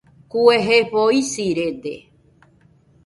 Kue 0.31 0.55
jefo 0.67 1.01
isirede 1.21 1.95